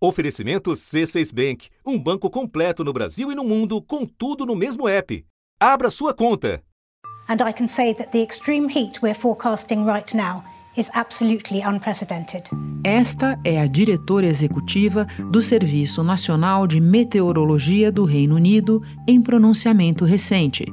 [0.00, 4.88] Oferecimento C6 Bank, um banco completo no Brasil e no mundo, com tudo no mesmo
[4.88, 5.24] app.
[5.58, 6.62] Abra sua conta.
[7.28, 10.44] And I can say that the extreme heat we're forecasting right now
[10.76, 12.44] is absolutely unprecedented.
[12.84, 20.04] Esta é a diretora executiva do Serviço Nacional de Meteorologia do Reino Unido em pronunciamento
[20.04, 20.64] recente.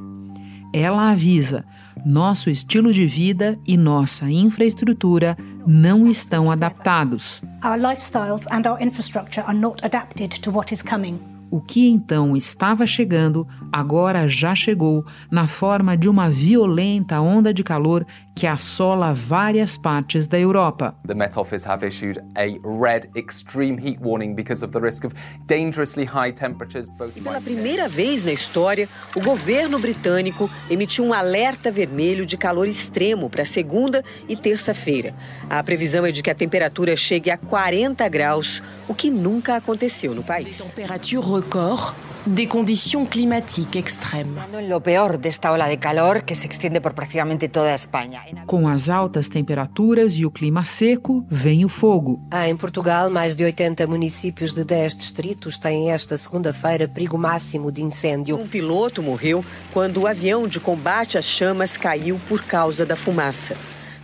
[0.72, 1.66] Ela avisa:
[2.06, 5.36] nosso estilo de vida e nossa infraestrutura
[5.66, 7.42] não estão adaptados.
[7.64, 11.20] Our lifestyles and our infrastructure are not adapted to what is coming.
[11.50, 17.64] O que então estava chegando, agora já chegou, na forma de uma violenta onda de
[17.64, 18.06] calor
[18.36, 20.94] que assola várias partes da Europa.
[21.08, 25.16] The Met Office have issued a red extreme heat warning because of the risk of
[25.48, 26.88] dangerously high temperatures.
[27.16, 32.68] E pela primeira vez na história, o governo britânico emitiu um alerta vermelho de calor
[32.68, 35.16] extremo para segunda e terça-feira.
[35.50, 40.14] A previsão é de que a temperatura chegue a 40 graus, o que nunca aconteceu
[40.14, 40.58] no país.
[40.58, 44.36] Temperatura record des conditions climatiques extrêmes.
[44.68, 48.24] Lo peor de esta ola de calor que se extiende por praticamente toda a Espanha.
[48.46, 52.20] Com as altas temperaturas e o clima seco, vem o fogo.
[52.32, 57.72] Ah, em Portugal, mais de 80 municípios de 10 distritos têm esta segunda-feira perigo máximo
[57.72, 58.38] de incêndio.
[58.38, 63.56] Um piloto morreu quando o avião de combate às chamas caiu por causa da fumaça.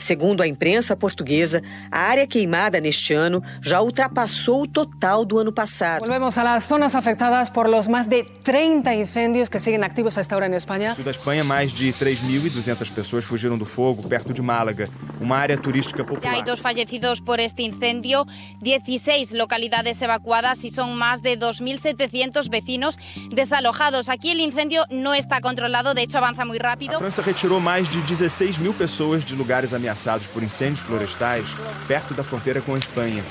[0.02, 5.52] Segundo a imprensa portuguesa, a área queimada neste ano já ultrapassou o total do ano
[5.52, 6.00] passado.
[6.00, 10.22] Volvemos a las zonas afectadas por los más de 30 incendios que siguen activos a
[10.22, 10.90] esta hora en España.
[10.90, 15.38] No sul da Espanha, mais de 3.200 pessoas fugiram do fogo perto de Málaga, uma
[15.38, 16.24] área turística popular.
[16.24, 18.26] Ya hay dos fallecidos por este incendio,
[18.62, 22.98] 16 localidades evacuadas y son más de 2.700 vecinos
[23.30, 24.10] desalojados.
[24.10, 26.96] Aquí el incendio no está controlado, de hecho avanza muy rápido.
[26.96, 31.46] A França retirou mais de 16 mil pessoas de lugares ameaçados ameaçados por incêndios florestais
[31.88, 33.24] perto da fronteira com a Espanha.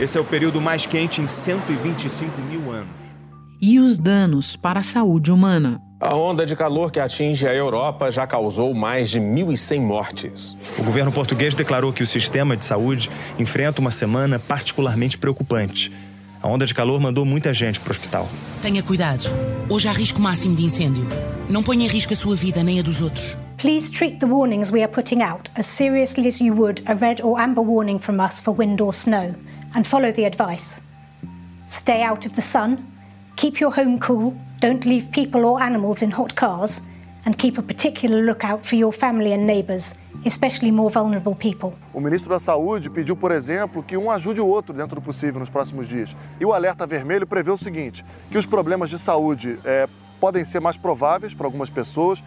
[0.00, 2.88] Esse é o período mais quente em 125 mil anos.
[3.62, 5.80] E os danos para a saúde humana?
[5.98, 10.56] A onda de calor que atinge a Europa já causou mais de 1.100 mortes.
[10.76, 15.90] O governo português declarou que o sistema de saúde enfrenta uma semana particularmente preocupante.
[16.42, 18.28] A onda de calor mandou muita gente para o hospital.
[18.60, 19.26] Tenha cuidado.
[19.70, 21.08] Hoje há risco máximo de incêndio.
[21.48, 23.38] Não ponha em risco a sua vida nem a dos outros.
[23.58, 27.22] Please treat the warnings we are putting out as seriously as you would a red
[27.22, 29.34] or amber warning from us for wind or snow,
[29.74, 30.82] and follow the advice.
[31.64, 32.86] Stay out of the sun,
[33.36, 36.82] keep your home cool, don't leave people or animals in hot cars,
[37.24, 39.94] and keep a particular lookout for your family and neighbours,
[40.26, 41.72] especially more vulnerable people.
[41.94, 45.40] O ministro da Saúde pediu, por exemplo, que um ajude o outro dentro do possível
[45.40, 46.14] nos próximos dias.
[46.38, 49.88] E o alerta vermelho prevê o seguinte: que os problemas de saúde é,
[50.20, 52.22] podem ser mais prováveis para algumas pessoas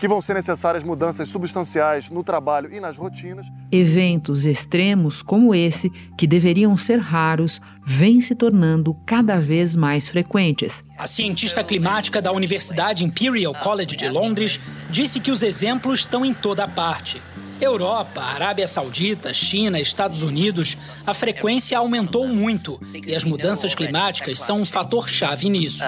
[0.00, 3.46] que vão ser necessárias mudanças substanciais no trabalho e nas rotinas.
[3.70, 10.82] Eventos extremos como esse, que deveriam ser raros, vêm se tornando cada vez mais frequentes.
[10.96, 16.32] A cientista climática da Universidade Imperial College de Londres disse que os exemplos estão em
[16.32, 17.22] toda parte.
[17.60, 20.76] Europa, Arábia Saudita, China, Estados Unidos,
[21.06, 25.82] a frequência aumentou muito e as mudanças climáticas são um fator chave nisso.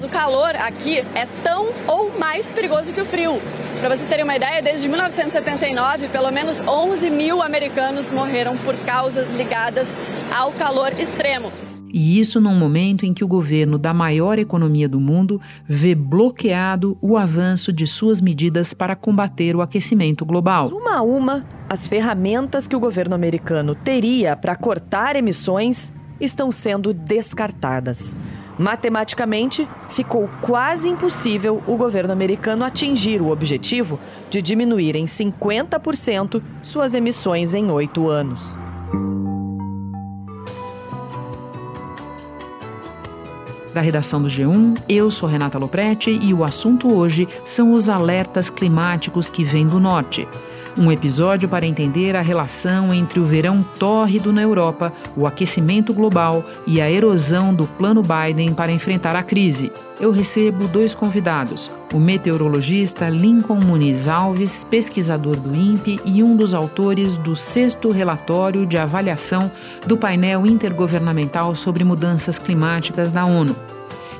[0.00, 3.40] O calor aqui é tão ou mais perigoso que o frio.
[3.80, 9.30] Para vocês terem uma ideia, desde 1979, pelo menos 11 mil americanos morreram por causas
[9.30, 9.98] ligadas
[10.34, 11.52] ao calor extremo.
[11.96, 16.98] E isso num momento em que o governo da maior economia do mundo vê bloqueado
[17.00, 20.66] o avanço de suas medidas para combater o aquecimento global.
[20.70, 26.92] Uma a uma, as ferramentas que o governo americano teria para cortar emissões estão sendo
[26.92, 28.18] descartadas.
[28.58, 34.00] Matematicamente, ficou quase impossível o governo americano atingir o objetivo
[34.30, 38.56] de diminuir em 50% suas emissões em oito anos.
[43.74, 44.78] Da redação do G1.
[44.88, 49.80] Eu sou Renata Loprete e o assunto hoje são os alertas climáticos que vêm do
[49.80, 50.26] norte.
[50.76, 56.44] Um episódio para entender a relação entre o verão tórrido na Europa, o aquecimento global
[56.66, 59.70] e a erosão do plano Biden para enfrentar a crise.
[60.00, 66.52] Eu recebo dois convidados: o meteorologista Lincoln Muniz Alves, pesquisador do INPE e um dos
[66.52, 69.52] autores do sexto relatório de avaliação
[69.86, 73.54] do painel intergovernamental sobre mudanças climáticas da ONU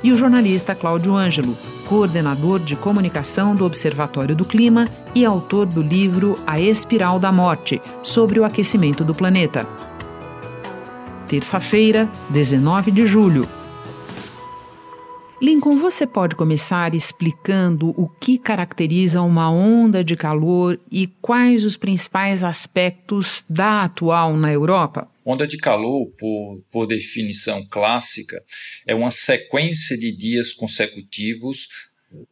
[0.03, 1.57] e o jornalista Cláudio Ângelo,
[1.87, 7.81] coordenador de comunicação do Observatório do Clima e autor do livro A Espiral da Morte
[8.03, 9.67] sobre o aquecimento do planeta.
[11.27, 13.47] Terça-feira, 19 de julho.
[15.41, 21.75] Lincoln, você pode começar explicando o que caracteriza uma onda de calor e quais os
[21.75, 25.09] principais aspectos da atual na Europa?
[25.25, 28.41] Onda de calor, por, por definição clássica,
[28.87, 31.67] é uma sequência de dias consecutivos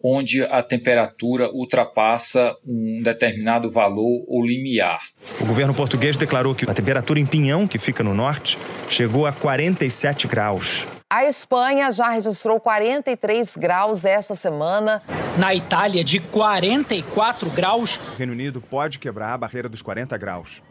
[0.02, 5.02] onde a temperatura ultrapassa um determinado valor ou limiar.
[5.42, 8.58] O governo português declarou que a temperatura em Pinhão, que fica no norte,
[8.90, 10.86] chegou a 47 graus.
[11.14, 15.00] A Espanha já registrou 43 graus esta semana.
[15.38, 18.00] Na Itália, de 44 graus.
[18.16, 20.64] O Reino Unido pode quebrar a barreira dos 40 graus.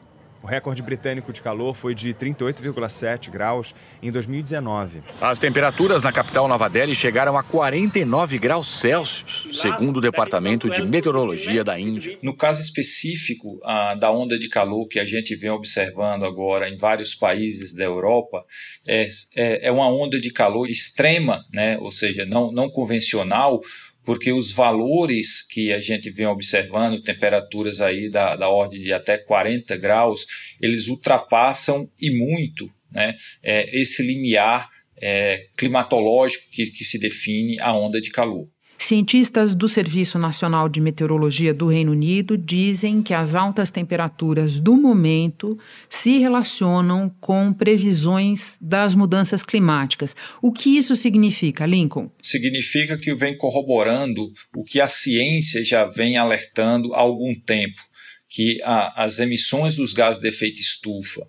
[0.43, 3.73] O recorde britânico de calor foi de 38,7 graus
[4.03, 5.01] em 2019.
[5.21, 10.83] As temperaturas na capital Nova Delhi chegaram a 49 graus Celsius, segundo o Departamento de
[10.83, 12.19] Meteorologia da Índia.
[12.23, 16.77] No caso específico ah, da onda de calor que a gente vem observando agora em
[16.77, 18.45] vários países da Europa,
[18.87, 21.79] é, é, é uma onda de calor extrema, né?
[21.79, 23.61] ou seja, não, não convencional,
[24.05, 29.17] porque os valores que a gente vem observando, temperaturas aí da, da ordem de até
[29.17, 30.27] 40 graus,
[30.61, 34.69] eles ultrapassam e muito né, é, esse limiar
[35.01, 38.49] é, climatológico que, que se define a onda de calor.
[38.83, 44.77] Cientistas do Serviço Nacional de Meteorologia do Reino Unido dizem que as altas temperaturas do
[44.77, 45.57] momento
[45.89, 50.17] se relacionam com previsões das mudanças climáticas.
[50.43, 52.11] O que isso significa, Lincoln?
[52.21, 57.81] Significa que vem corroborando o que a ciência já vem alertando há algum tempo,
[58.29, 61.23] que a, as emissões dos gases de efeito estufa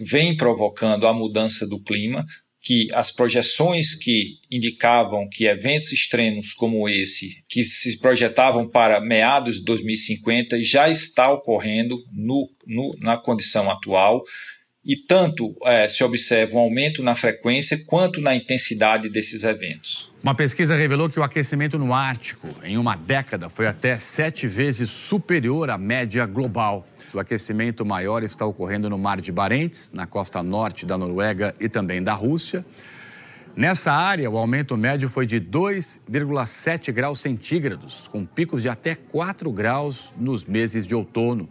[0.00, 2.24] vêm provocando a mudança do clima,
[2.66, 9.58] que as projeções que indicavam que eventos extremos como esse, que se projetavam para meados
[9.58, 14.20] de 2050, já está ocorrendo no, no, na condição atual.
[14.84, 20.12] E tanto é, se observa um aumento na frequência quanto na intensidade desses eventos.
[20.20, 24.90] Uma pesquisa revelou que o aquecimento no Ártico, em uma década, foi até sete vezes
[24.90, 26.84] superior à média global.
[27.16, 31.66] O aquecimento maior está ocorrendo no Mar de Barents, na costa norte da Noruega e
[31.66, 32.62] também da Rússia.
[33.56, 39.50] Nessa área, o aumento médio foi de 2,7 graus centígrados, com picos de até 4
[39.50, 41.48] graus nos meses de outono.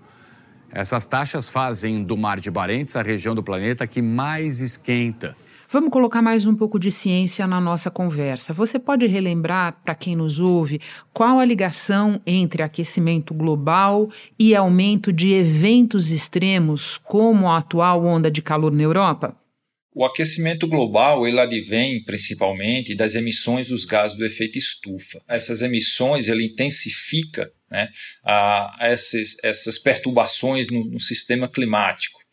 [0.71, 5.35] Essas taxas fazem do Mar de Barents a região do planeta que mais esquenta.
[5.67, 8.53] Vamos colocar mais um pouco de ciência na nossa conversa.
[8.53, 10.79] Você pode relembrar, para quem nos ouve,
[11.11, 18.29] qual a ligação entre aquecimento global e aumento de eventos extremos, como a atual onda
[18.29, 19.35] de calor na Europa?
[19.91, 25.23] O aquecimento global ele advém principalmente das emissões dos gases do efeito estufa.
[25.27, 27.89] Essas emissões ele intensifica né,
[28.23, 32.24] a, essas, essas perturbações no, no sistema climático.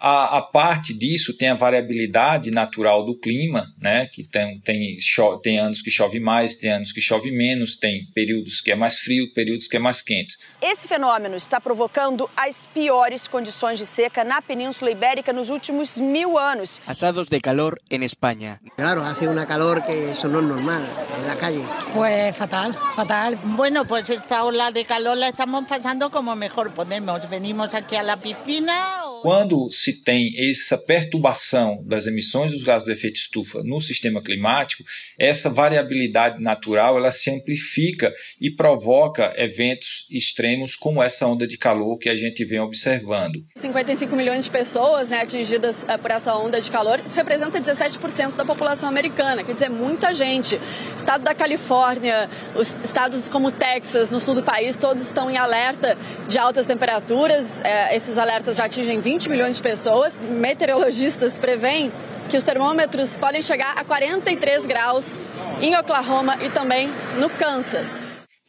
[0.00, 4.06] A, a, parte disso tem a variabilidade natural do clima, né?
[4.06, 4.96] Que tem, tem,
[5.42, 8.98] tem anos que chove mais, tem anos que chove menos, tem períodos que é mais
[8.98, 10.38] frio, períodos que é mais quente.
[10.62, 16.38] Esse fenômeno está provocando as piores condições de seca na Península Ibérica nos últimos mil
[16.38, 16.80] anos.
[16.86, 18.58] Asados de calor em Espanha.
[18.76, 20.82] Claro, hace una calor que eso no es normal
[21.18, 21.62] en la calle.
[21.92, 23.38] Pues fatal, fatal.
[23.44, 27.28] Bueno, pues esta ola de calor la estamos pasando como mejor podemos.
[27.28, 28.99] Venimos aquí a la piscina.
[29.20, 29.22] O...
[29.22, 34.82] Quando se tem essa perturbação das emissões dos gases do efeito estufa no sistema climático,
[35.18, 41.98] essa variabilidade natural ela se amplifica e provoca eventos extremos como essa onda de calor
[41.98, 43.44] que a gente vem observando.
[43.56, 48.36] 55 milhões de pessoas né, atingidas uh, por essa onda de calor, isso representa 17%
[48.36, 50.58] da população americana, quer dizer, muita gente.
[50.96, 55.96] Estado da Califórnia, os estados como Texas, no sul do país, todos estão em alerta
[56.26, 57.58] de altas temperaturas.
[57.58, 60.20] Uh, esses alertas já atingem 20 milhões de pessoas.
[60.20, 61.90] Meteorologistas preveem
[62.28, 65.18] que os termômetros podem chegar a 43 graus
[65.60, 66.88] em Oklahoma e também
[67.18, 68.00] no Kansas.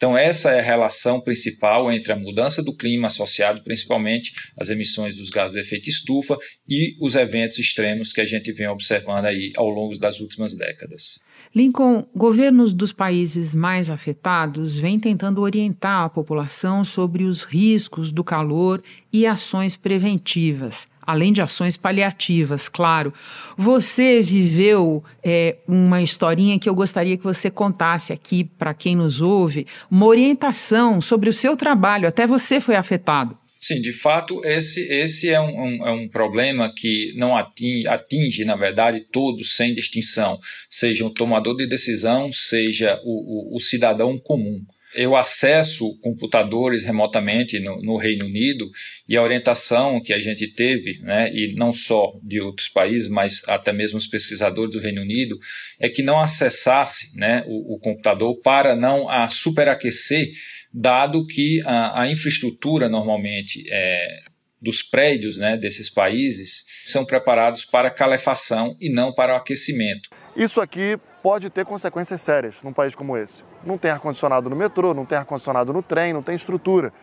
[0.02, 5.18] Então, essa é a relação principal entre a mudança do clima, associado principalmente às emissões
[5.18, 6.36] dos gases do efeito estufa,
[6.68, 11.20] e os eventos extremos que a gente vem observando aí ao longo das últimas décadas.
[11.54, 18.24] Lincoln, governos dos países mais afetados vêm tentando orientar a população sobre os riscos do
[18.24, 18.82] calor
[19.12, 23.14] e ações preventivas, além de ações paliativas, claro.
[23.58, 29.20] Você viveu é, uma historinha que eu gostaria que você contasse aqui para quem nos
[29.20, 33.38] ouve, uma orientação sobre o seu trabalho, até você foi afetado.
[33.64, 38.44] Sim, de fato, esse, esse é, um, um, é um problema que não atinge, atinge,
[38.44, 44.18] na verdade, todos sem distinção, seja o tomador de decisão, seja o, o, o cidadão
[44.18, 44.66] comum.
[44.96, 48.70] Eu acesso computadores remotamente no, no, Reino Unido
[49.08, 53.44] e a orientação que a gente teve, né, e não só de outros países, mas
[53.48, 55.40] até mesmo os pesquisadores do Reino Unido,
[55.80, 60.32] é que não acessasse né, o, o computador para não a superaquecer
[60.74, 64.22] dado que a, a infraestrutura normalmente é,
[64.62, 70.10] dos prédios né, desses países são preparados para calefação e não para o aquecimento.
[70.36, 73.44] Isso aqui pode ter consequências sérias num país como esse.
[73.66, 76.94] Não tem ar-condicionado no metrô, não tem ar-condicionado no trem, não tem estrutura.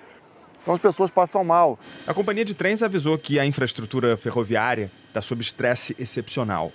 [0.63, 1.79] Então as pessoas passam mal.
[2.07, 6.73] A companhia de trens avisou que a infraestrutura ferroviária está sob estresse excepcional.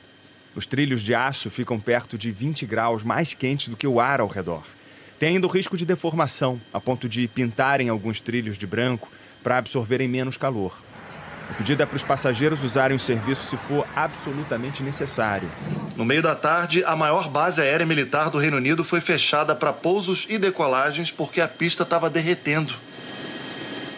[0.55, 4.19] Os trilhos de aço ficam perto de 20 graus mais quentes do que o ar
[4.19, 4.63] ao redor.
[5.19, 9.09] Tem ainda o risco de deformação, a ponto de pintarem alguns trilhos de branco
[9.41, 10.81] para absorverem menos calor.
[11.51, 15.51] O pedido é para os passageiros usarem o serviço se for absolutamente necessário.
[15.95, 19.71] No meio da tarde, a maior base aérea militar do Reino Unido foi fechada para
[19.71, 22.73] pousos e decolagens porque a pista estava derretendo.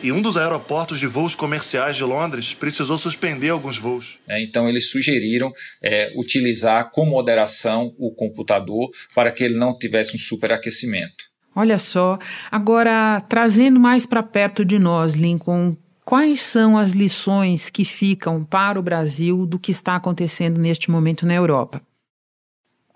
[0.06, 4.20] E um dos aeroportos de voos comerciais de Londres precisou suspender alguns voos.
[4.28, 10.16] É, então, eles sugeriram é, utilizar com moderação o computador para que ele não tivesse
[10.16, 11.26] um superaquecimento.
[11.56, 12.20] Olha só,
[12.52, 18.80] agora trazendo mais para perto de nós, Lincoln, quais são as lições que ficam para
[18.80, 21.82] o Brasil do que está acontecendo neste momento na Europa?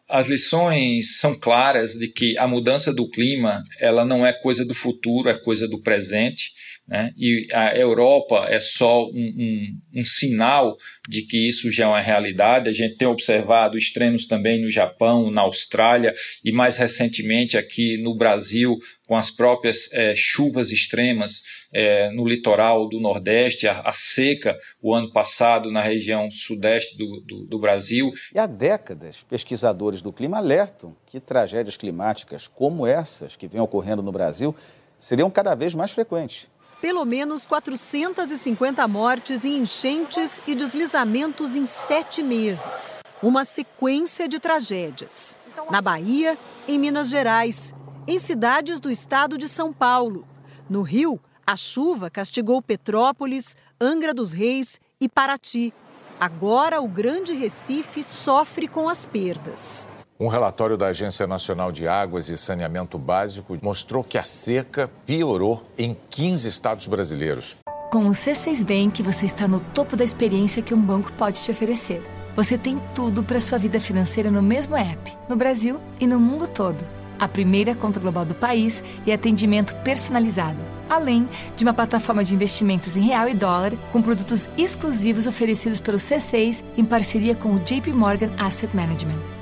[0.07, 4.75] As lições são claras de que a mudança do clima ela não é coisa do
[4.75, 6.51] futuro, é coisa do presente
[6.89, 7.13] né?
[7.15, 10.75] E a Europa é só um, um, um, sinal
[11.07, 12.67] de que isso já é uma realidade.
[12.67, 16.11] A gente tem observado extremos também no Japão, na Austrália
[16.43, 22.89] e mais recentemente aqui no Brasil, com as próprias é, chuvas extremas é, no litoral
[22.89, 28.11] do Nordeste, a, a, seca o ano passado na região sudeste do, do, do Brasil.
[28.33, 34.01] E há décadas, pesquisadores do clima alertam que tragédias climáticas como essas que vêm ocorrendo
[34.01, 34.55] no Brasil
[34.97, 36.47] seriam cada vez mais frequentes
[36.81, 42.99] pelo menos 450 mortes em enchentes e deslizamentos em sete meses.
[43.21, 45.37] Uma sequência de tragédias.
[45.69, 47.75] Na Bahia, em Minas Gerais,
[48.07, 50.25] em cidades do estado de São Paulo.
[50.69, 55.73] No Rio, a chuva castigou Petrópolis, Angra dos Reis e Paraty.
[56.19, 59.87] Agora, o Grande Recife sofre com as perdas.
[60.21, 65.63] Um relatório da Agência Nacional de Águas e Saneamento Básico mostrou que a seca piorou
[65.77, 67.55] em 15 estados brasileiros.
[67.89, 71.49] Com o C6 Bank, você está no topo da experiência que um banco pode te
[71.49, 72.03] oferecer.
[72.35, 76.49] Você tem tudo para sua vida financeira no mesmo app, no Brasil e no mundo
[76.49, 76.85] todo.
[77.17, 80.59] A primeira conta global do país e atendimento personalizado,
[80.89, 85.97] além de uma plataforma de investimentos em real e dólar com produtos exclusivos oferecidos pelo
[85.97, 89.38] C6 em parceria com o JP Morgan Asset Management.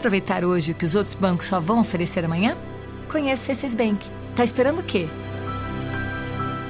[0.00, 2.56] Aproveitar hoje o que os outros bancos só vão oferecer amanhã?
[3.12, 4.06] Conheça o C6 Bank.
[4.34, 5.06] Tá esperando o quê?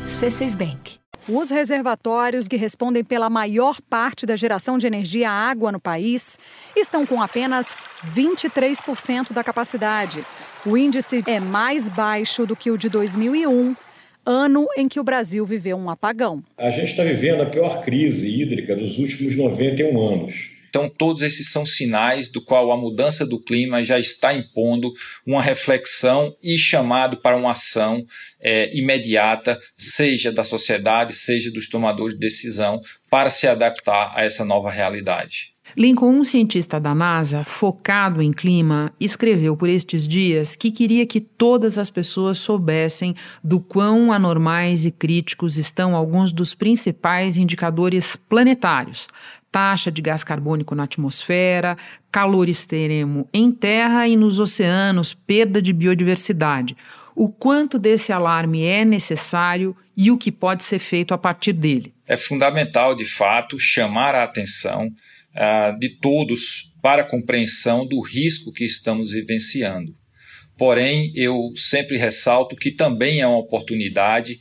[0.08, 0.96] C6 Bank.
[1.28, 6.40] Os reservatórios que respondem pela maior parte da geração de energia água no país
[6.76, 7.76] estão com apenas
[8.16, 10.24] 23% da capacidade.
[10.66, 13.76] O índice é mais baixo do que o de 2001,
[14.26, 16.42] ano em que o Brasil viveu um apagão.
[16.58, 20.59] A gente está vivendo a pior crise hídrica dos últimos 91 anos.
[20.70, 24.90] Então, todos esses são sinais do qual a mudança do clima já está impondo
[25.26, 28.02] uma reflexão e chamado para uma ação
[28.40, 34.44] é, imediata, seja da sociedade, seja dos tomadores de decisão, para se adaptar a essa
[34.44, 35.50] nova realidade.
[35.76, 41.20] Lincoln, um cientista da NASA focado em clima, escreveu por estes dias que queria que
[41.20, 49.06] todas as pessoas soubessem do quão anormais e críticos estão alguns dos principais indicadores planetários,
[49.50, 51.76] taxa de gás carbônico na atmosfera,
[52.10, 56.76] calor extremo em terra e nos oceanos, perda de biodiversidade.
[57.14, 61.92] O quanto desse alarme é necessário e o que pode ser feito a partir dele.
[62.06, 68.52] É fundamental, de fato, chamar a atenção uh, de todos para a compreensão do risco
[68.52, 69.94] que estamos vivenciando.
[70.56, 74.38] Porém, eu sempre ressalto que também é uma oportunidade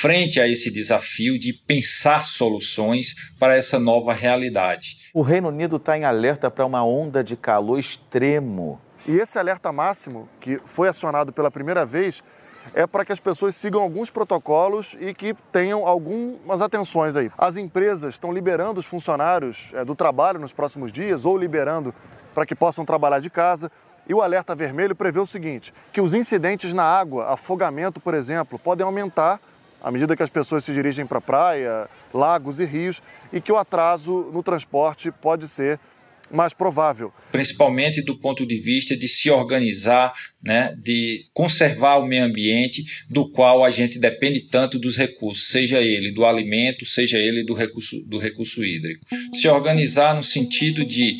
[0.00, 5.10] frente a esse desafio de pensar soluções para essa nova realidade.
[5.14, 8.80] O Reino Unido está em alerta para uma onda de calor extremo.
[9.06, 12.22] E esse alerta máximo, que foi acionado pela primeira vez,
[12.74, 17.30] é para que as pessoas sigam alguns protocolos e que tenham algumas atenções aí.
[17.38, 21.94] As empresas estão liberando os funcionários é, do trabalho nos próximos dias ou liberando
[22.34, 23.70] para que possam trabalhar de casa.
[24.08, 28.58] E o alerta vermelho prevê o seguinte: que os incidentes na água, afogamento, por exemplo,
[28.58, 29.40] podem aumentar
[29.86, 33.00] à medida que as pessoas se dirigem para praia, lagos e rios,
[33.32, 35.78] e que o atraso no transporte pode ser
[36.28, 37.12] mais provável.
[37.30, 40.12] Principalmente do ponto de vista de se organizar,
[40.42, 45.80] né, de conservar o meio ambiente, do qual a gente depende tanto dos recursos, seja
[45.80, 49.06] ele do alimento, seja ele do recurso, do recurso hídrico.
[49.32, 51.16] Se organizar no sentido de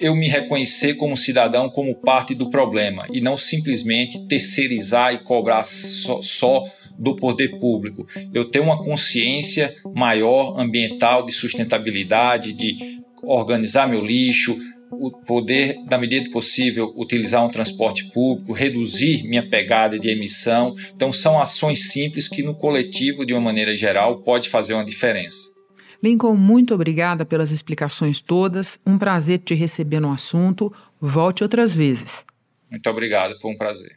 [0.00, 5.62] eu me reconhecer como cidadão como parte do problema e não simplesmente terceirizar e cobrar
[5.64, 6.64] só, só
[6.98, 8.06] do poder público.
[8.34, 12.76] Eu tenho uma consciência maior ambiental de sustentabilidade, de
[13.22, 14.56] organizar meu lixo,
[14.90, 20.74] o poder, na medida do possível, utilizar um transporte público, reduzir minha pegada de emissão.
[20.94, 25.58] Então, são ações simples que, no coletivo, de uma maneira geral, pode fazer uma diferença.
[26.02, 28.78] Lincoln, muito obrigada pelas explicações todas.
[28.86, 30.72] Um prazer te receber no assunto.
[31.00, 32.24] Volte outras vezes.
[32.70, 33.96] Muito obrigado, foi um prazer.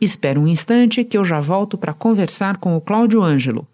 [0.00, 3.66] Espera um instante que eu já volto para conversar com o Cláudio Ângelo.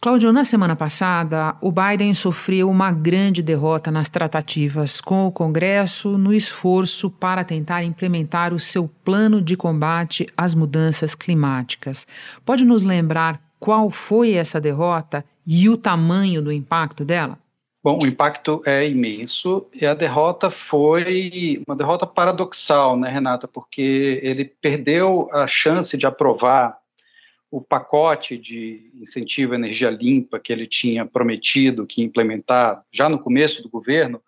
[0.00, 6.16] Cláudio, na semana passada, o Biden sofreu uma grande derrota nas tratativas com o Congresso
[6.16, 12.06] no esforço para tentar implementar o seu plano de combate às mudanças climáticas.
[12.44, 17.36] Pode nos lembrar qual foi essa derrota e o tamanho do impacto dela?
[17.88, 23.48] Bom, o impacto é imenso e a derrota foi uma derrota paradoxal, né, Renata?
[23.48, 26.76] Porque ele perdeu a chance de aprovar
[27.50, 33.18] o pacote de incentivo à energia limpa que ele tinha prometido que implementar já no
[33.18, 34.20] começo do governo,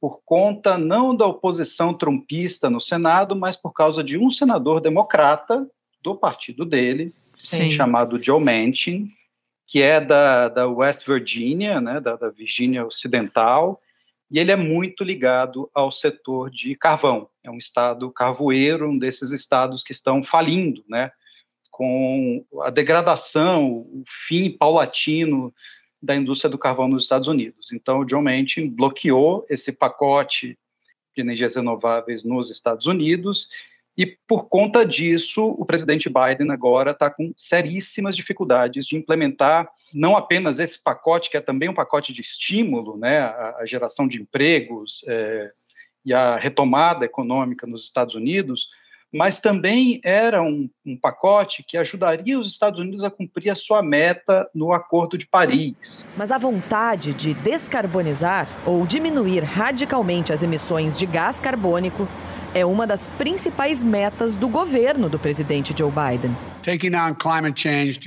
[0.00, 5.68] por conta não da oposição trumpista no Senado, mas por causa de um senador democrata
[6.02, 7.74] do partido dele, Sim.
[7.74, 9.10] chamado Joe Manchin,
[9.66, 13.80] que é da, da West Virginia, né, da, da Virgínia Ocidental,
[14.30, 17.28] e ele é muito ligado ao setor de carvão.
[17.42, 21.10] É um estado carvoeiro, um desses estados que estão falindo, né?
[21.74, 25.52] com a degradação, o fim paulatino
[26.00, 27.72] da indústria do carvão nos Estados Unidos.
[27.72, 30.56] Então, o John Manchin bloqueou esse pacote
[31.16, 33.48] de energias renováveis nos Estados Unidos
[33.96, 40.16] e, por conta disso, o presidente Biden agora está com seríssimas dificuldades de implementar não
[40.16, 45.04] apenas esse pacote, que é também um pacote de estímulo, né, a, geração de empregos
[45.06, 45.48] é,
[46.04, 48.66] e a retomada econômica nos Estados Unidos,
[49.12, 53.80] mas também era um, um, pacote que ajudaria os Estados Unidos a cumprir a sua
[53.80, 56.04] meta no Acordo de Paris.
[56.16, 62.08] Mas a vontade de descarbonizar ou diminuir radicalmente as emissões de gás carbônico
[62.54, 66.34] é uma das principais metas do governo do presidente Joe Biden.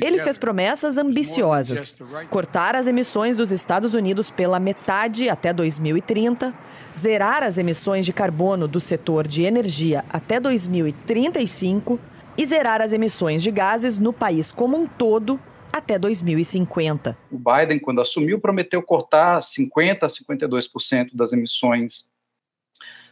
[0.02, 1.98] Ele fez promessas ambiciosas:
[2.30, 6.54] cortar as emissões dos Estados Unidos pela metade até 2030
[6.98, 12.00] zerar as emissões de carbono do setor de energia até 2035
[12.36, 15.40] e zerar as emissões de gases no país como um todo
[15.72, 17.16] até 2050.
[17.32, 22.06] O Biden, quando assumiu, prometeu cortar 50% a 52% das emissões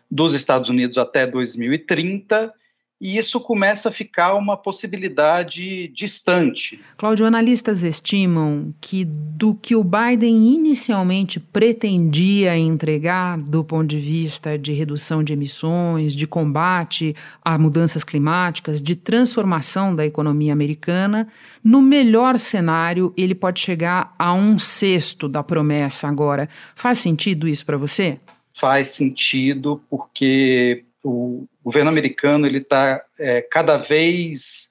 [0.09, 2.53] dos Estados Unidos até 2030
[2.99, 6.79] e isso começa a ficar uma possibilidade distante.
[6.97, 14.57] Cláudio, analistas estimam que do que o Biden inicialmente pretendia entregar do ponto de vista
[14.57, 17.13] de redução de emissões, de combate
[17.43, 21.27] a mudanças climáticas, de transformação da economia americana,
[21.61, 26.47] no melhor cenário ele pode chegar a um sexto da promessa agora.
[26.73, 28.19] Faz sentido isso para você?
[28.55, 34.69] Faz sentido porque o governo americano ele está é, cada vez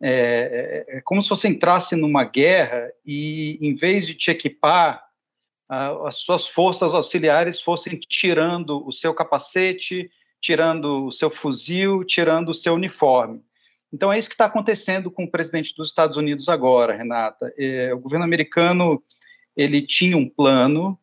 [0.00, 5.02] é, é, é, como se você entrasse numa guerra e em vez de te equipar
[5.68, 10.10] a, as suas forças auxiliares fossem tirando o seu capacete,
[10.40, 13.42] tirando o seu fuzil, tirando o seu uniforme.
[13.92, 17.52] Então é isso que está acontecendo com o presidente dos Estados Unidos agora, Renata.
[17.58, 19.02] É, o governo americano
[19.56, 20.98] ele tinha um plano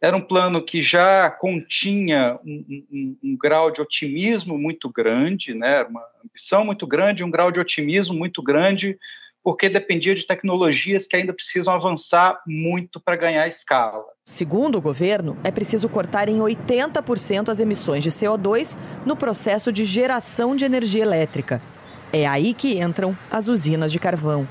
[0.00, 5.82] era um plano que já continha um, um, um, grau de otimismo muito grande, né?
[5.84, 8.98] uma ambição muito grande, um grau de otimismo muito grande,
[9.42, 14.04] porque dependia de tecnologias que ainda precisam avançar muito para ganhar escala.
[14.24, 19.84] Segundo o governo, é preciso cortar em 80% as emissões de CO2 no processo de
[19.84, 21.62] geração de energia elétrica.
[22.12, 24.46] É aí que entram as usinas de carvão.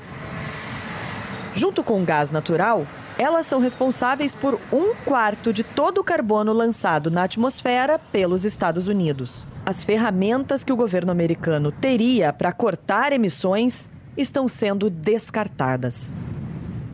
[1.54, 2.86] Junto com o gás natural,
[3.18, 8.88] elas são responsáveis por um quarto de todo o carbono lançado na atmosfera pelos Estados
[8.88, 9.46] Unidos.
[9.64, 16.14] As ferramentas que o governo americano teria para cortar emissões estão sendo descartadas.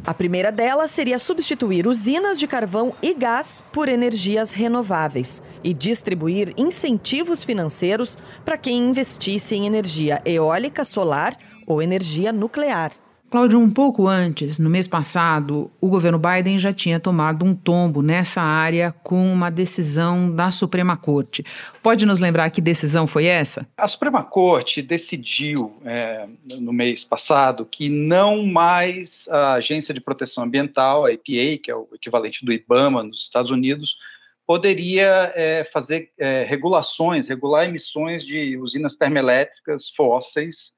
[0.04, 6.52] A primeira delas seria substituir usinas de carvão e gás por energias renováveis e distribuir
[6.56, 13.01] incentivos financeiros para quem investisse em energia eólica, solar ou energia nuclear.
[13.32, 18.02] Cláudio, um pouco antes, no mês passado, o governo Biden já tinha tomado um tombo
[18.02, 21.42] nessa área com uma decisão da Suprema Corte.
[21.82, 23.66] Pode nos lembrar que decisão foi essa?
[23.74, 26.28] A Suprema Corte decidiu é,
[26.60, 31.74] no mês passado que não mais a Agência de Proteção Ambiental, a EPA, que é
[31.74, 33.96] o equivalente do IBAMA nos Estados Unidos,
[34.46, 40.74] poderia é, fazer é, regulações, regular emissões de usinas termoelétricas fósseis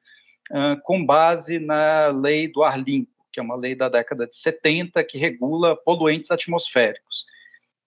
[0.83, 5.03] com base na lei do ar limpo, que é uma lei da década de 70
[5.05, 7.25] que regula poluentes atmosféricos.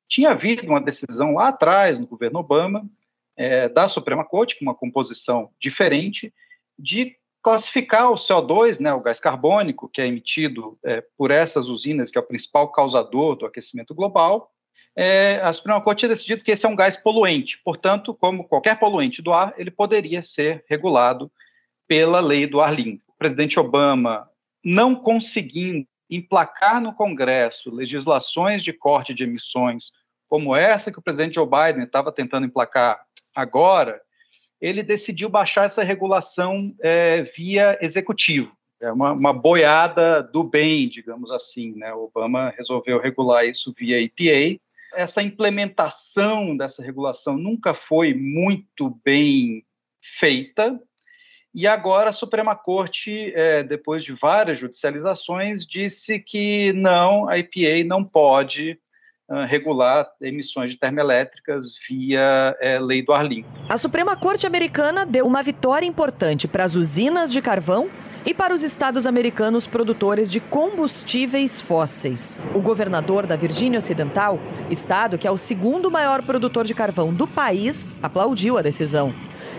[0.08, 2.82] Tinha havido uma decisão lá atrás, no governo Obama,
[3.36, 6.34] é, da Suprema Corte, com uma composição diferente,
[6.78, 12.12] de classificar o CO2, né, o gás carbônico, que é emitido é, por essas usinas,
[12.12, 14.52] que é o principal causador do aquecimento global,
[15.00, 17.62] é, a Suprema Corte tinha decidido que esse é um gás poluente.
[17.63, 21.32] Portanto, como qualquer poluente do ar, ele poderia ser regulado
[21.88, 23.04] pela lei do ar limpo.
[23.08, 24.30] O presidente Obama,
[24.63, 29.91] não conseguindo emplacar no Congresso legislações de corte de emissões
[30.28, 33.02] como essa que o presidente Joe Biden estava tentando emplacar
[33.34, 34.02] agora,
[34.60, 38.52] ele decidiu baixar essa regulação é, via executivo.
[38.82, 41.73] É uma, uma, boiada do bem, digamos assim.
[41.76, 41.93] Né?
[41.93, 44.60] O Obama resolveu regular isso via EPA.
[44.93, 49.63] Essa implementação dessa regulação nunca foi muito bem
[50.02, 50.80] feita,
[51.54, 57.84] e agora a Suprema Corte, é, depois de várias judicializações, disse que não, a EPA
[57.86, 58.78] não pode
[59.30, 63.50] uh, regular emissões de termoelétricas via é, lei do ar limpo.
[63.70, 67.90] A Suprema Corte americana deu uma vitória importante para as usinas de carvão
[68.26, 72.42] e para os estados americanos produtores de combustíveis fósseis.
[72.54, 74.38] O governador da Virgínia Ocidental,
[74.70, 79.16] estado que é o segundo maior produtor de carvão do país, aplaudiu a decisão.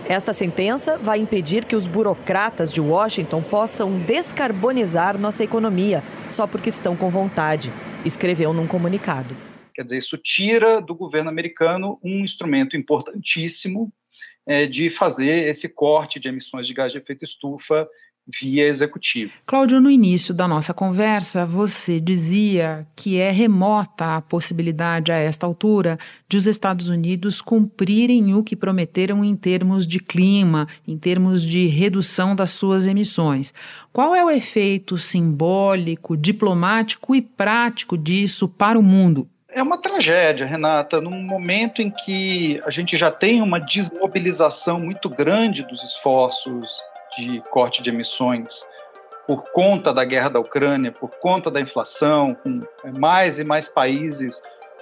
[0.09, 6.69] Esta sentença vai impedir que os burocratas de Washington possam descarbonizar nossa economia só porque
[6.69, 7.71] estão com vontade,
[8.03, 9.37] escreveu num comunicado.
[9.71, 13.93] Quer dizer, isso tira do governo americano um instrumento importantíssimo
[14.47, 17.87] é, de fazer esse corte de emissões de gás de efeito estufa
[18.41, 19.33] via executivo.
[19.45, 25.45] Cláudio, no início da nossa conversa, você dizia que é remota a possibilidade a esta
[25.45, 31.43] altura de os Estados Unidos cumprirem o que prometeram em termos de clima, em termos
[31.43, 33.53] de redução das suas emissões.
[33.91, 39.27] Qual é o efeito simbólico, diplomático e prático disso para o mundo?
[39.51, 45.09] É uma tragédia, Renata, num momento em que a gente já tem uma desmobilização muito
[45.09, 46.79] grande dos esforços
[47.17, 48.63] de corte de emissões
[49.27, 53.69] por conta da guerra da Ucrânia, por conta da inflação, com é, mais e mais
[53.69, 54.41] países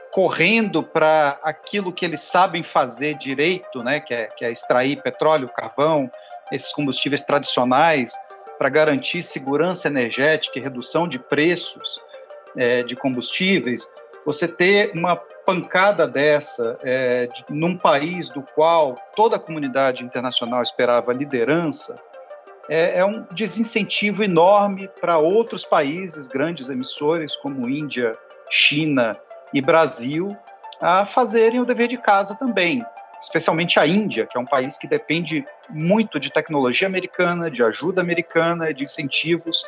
[0.09, 5.49] correndo para aquilo que eles sabem fazer direito, né, que é, que é extrair petróleo,
[5.49, 6.09] carvão,
[6.51, 8.13] esses combustíveis tradicionais,
[8.57, 11.99] para garantir segurança energética e redução de preços
[12.55, 13.87] é, de combustíveis,
[14.25, 20.63] você ter uma pancada dessa é, de, num país do qual toda a comunidade internacional
[20.63, 21.99] esperava liderança,
[22.69, 28.17] é, é um desincentivo enorme para outros países, grandes emissores como Índia,
[28.49, 29.17] China
[29.53, 30.35] e Brasil,
[30.81, 32.85] a fazerem o dever de casa também,
[33.21, 38.01] especialmente a Índia, que é um país que depende muito de tecnologia americana, de ajuda
[38.01, 39.63] americana, de incentivos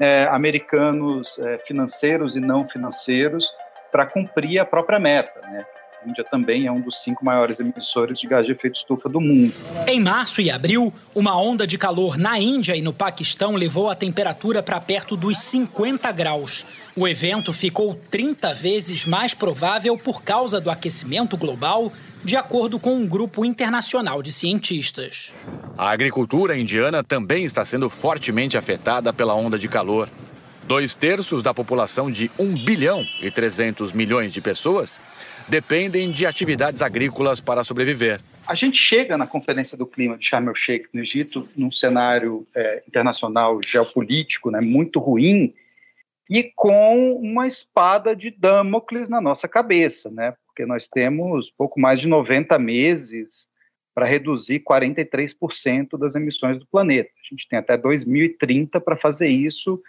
[0.00, 3.50] é, americanos é, financeiros e não financeiros
[3.90, 5.40] para cumprir a própria meta.
[5.40, 5.64] Né?
[6.06, 9.20] A Índia também é um dos cinco maiores emissores de gás de efeito estufa do
[9.20, 9.52] mundo.
[9.88, 13.94] Em março e abril, uma onda de calor na Índia e no Paquistão levou a
[13.96, 16.64] temperatura para perto dos 50 graus.
[16.94, 21.92] O evento ficou 30 vezes mais provável por causa do aquecimento global,
[22.22, 25.34] de acordo com um grupo internacional de cientistas.
[25.76, 30.08] A agricultura indiana também está sendo fortemente afetada pela onda de calor.
[30.66, 35.00] Dois terços da população de 1 bilhão e 300 milhões de pessoas
[35.48, 38.20] dependem de atividades agrícolas para sobreviver.
[38.46, 42.82] A gente chega na Conferência do Clima de Sharm el-Sheikh, no Egito, num cenário é,
[42.86, 45.52] internacional geopolítico né, muito ruim
[46.30, 50.34] e com uma espada de Damocles na nossa cabeça, né?
[50.46, 53.46] porque nós temos pouco mais de 90 meses
[53.94, 57.10] para reduzir 43% das emissões do planeta.
[57.10, 59.82] A gente tem até 2030 para fazer isso,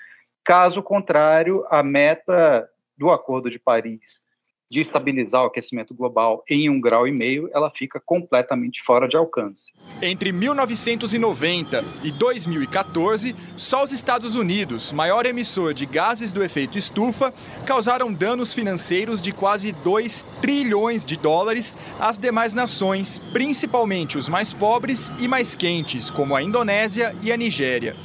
[0.43, 2.67] caso contrário, a meta
[2.97, 4.25] do Acordo de Paris
[4.69, 9.15] de estabilizar o aquecimento global em um grau e meio, ela fica completamente fora de
[9.15, 9.73] alcance.
[10.01, 17.33] Entre 1990 e 2014, só os Estados Unidos, maior emissor de gases do efeito estufa,
[17.65, 24.53] causaram danos financeiros de quase 2 trilhões de dólares às demais nações, principalmente os mais
[24.53, 27.95] pobres e mais quentes, como a Indonésia e a Nigéria.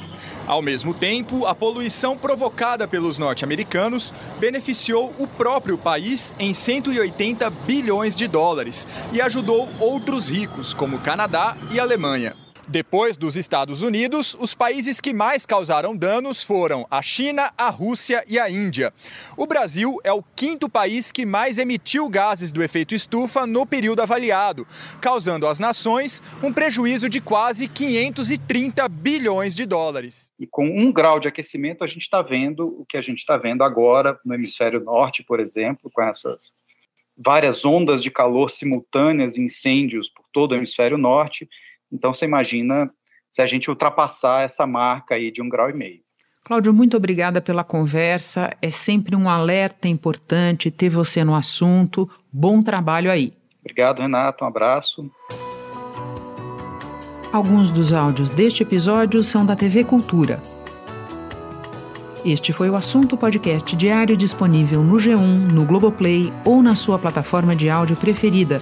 [0.45, 8.15] Ao mesmo tempo, a poluição provocada pelos norte-americanos beneficiou o próprio país em 180 bilhões
[8.15, 12.42] de dólares e ajudou outros ricos, como Canadá e Alemanha.
[12.67, 18.23] Depois dos Estados Unidos, os países que mais causaram danos foram a China, a Rússia
[18.27, 18.93] e a Índia.
[19.37, 24.01] O Brasil é o quinto país que mais emitiu gases do efeito estufa no período
[24.01, 24.65] avaliado,
[25.01, 30.31] causando às nações um prejuízo de quase 530 bilhões de dólares.
[30.39, 33.37] E com um grau de aquecimento, a gente está vendo o que a gente está
[33.37, 36.53] vendo agora no hemisfério norte, por exemplo, com essas
[37.17, 41.47] várias ondas de calor simultâneas, incêndios por todo o hemisfério norte.
[41.93, 42.91] Então, você imagina
[43.29, 46.01] se a gente ultrapassar essa marca aí de um grau e meio.
[46.43, 48.49] Cláudio, muito obrigada pela conversa.
[48.61, 52.09] É sempre um alerta importante ter você no assunto.
[52.31, 53.31] Bom trabalho aí.
[53.61, 54.43] Obrigado, Renato.
[54.43, 55.09] Um abraço.
[57.31, 60.41] Alguns dos áudios deste episódio são da TV Cultura.
[62.25, 67.55] Este foi o assunto podcast diário disponível no G1, no Globoplay ou na sua plataforma
[67.55, 68.61] de áudio preferida.